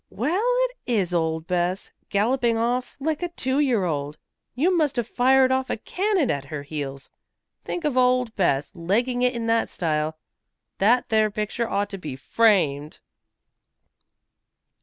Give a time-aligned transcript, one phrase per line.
[0.09, 4.17] "Well, it is old Bess, galloping off like a two year old.
[4.55, 7.11] You must have fired off a cannon at her heels.
[7.63, 10.17] Think of old Bess, legging it in that style!
[10.79, 12.99] That there picture had ought to be framed."